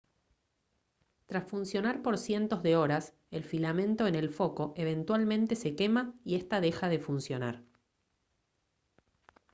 [1.27, 6.37] tras funcionar por cientos de horas el filamento en el foco eventualmente se quema y
[6.37, 7.61] esta deja de funcionar